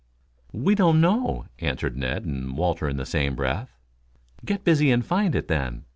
[0.55, 3.71] "We don't know," answered Ned and Walter in the same breath.
[4.43, 5.85] "Get busy and find it, then.